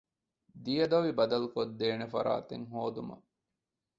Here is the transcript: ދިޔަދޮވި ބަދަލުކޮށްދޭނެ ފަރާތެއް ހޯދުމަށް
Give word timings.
ދިޔަދޮވި 0.63 1.11
ބަދަލުކޮށްދޭނެ 1.19 2.05
ފަރާތެއް 2.13 2.65
ހޯދުމަށް 2.71 3.25